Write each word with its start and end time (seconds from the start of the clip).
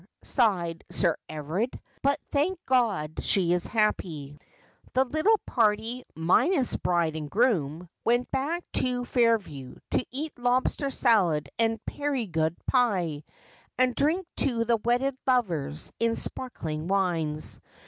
sighed 0.23 0.83
Sir 0.89 1.15
Everard. 1.29 1.79
'But 2.01 2.19
thank 2.31 2.57
God 2.65 3.19
she 3.21 3.53
is 3.53 3.67
happy.' 3.67 4.39
The 4.93 5.05
little 5.05 5.37
party, 5.45 6.03
minus 6.15 6.75
bride 6.75 7.15
and 7.15 7.29
bridegroom, 7.29 7.87
went 8.03 8.31
back 8.31 8.63
to 8.73 9.05
Fairview, 9.05 9.75
to 9.91 10.03
eat 10.09 10.39
lobster 10.39 10.89
salad 10.89 11.49
and 11.59 11.79
Perigord 11.85 12.55
pie, 12.65 13.23
and 13.77 13.93
drink 13.93 14.25
to 14.37 14.65
the 14.65 14.77
wedded 14.77 15.15
lovers 15.27 15.93
in 15.99 16.15
sparkling 16.15 16.87
wines. 16.87 17.61